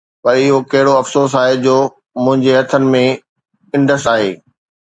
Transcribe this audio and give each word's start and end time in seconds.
پر 0.23 0.35
اهو 0.41 0.57
ڪهڙو 0.71 0.93
افسوس 1.01 1.31
آهي 1.41 1.55
جو 1.65 1.75
منهنجي 2.23 2.51
هٿن 2.59 2.83
۾ 2.97 3.05
انڊس 3.75 4.03
آهي 4.15 4.31